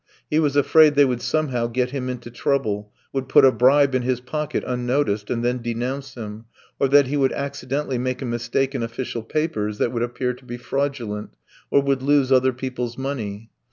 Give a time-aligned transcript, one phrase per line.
[0.31, 4.01] He was afraid they would somehow get him into trouble, would put a bribe in
[4.01, 6.45] his pocket unnoticed and then denounce him,
[6.79, 10.43] or that he would accidentally make a mistake in official papers that would appear to
[10.43, 11.35] be fraudulent,
[11.69, 13.51] or would lose other people's money.